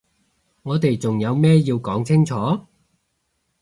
[0.63, 2.33] 我哋仲有咩要講清楚？